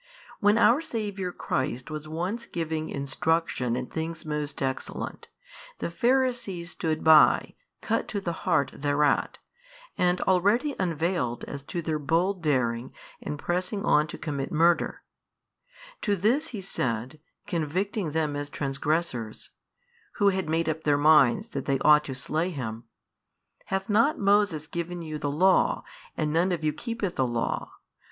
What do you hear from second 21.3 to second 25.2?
that they ought to slay Him, Hath not Moses given you